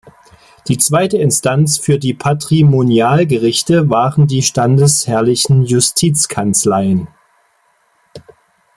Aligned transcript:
Die 0.67 0.79
zweite 0.79 1.19
Instanz 1.19 1.77
für 1.77 1.99
die 1.99 2.15
Patrimonialgerichte 2.15 3.91
waren 3.91 4.25
die 4.25 4.41
standesherrlichen 4.41 5.61
Justizkanzleien. 5.61 7.07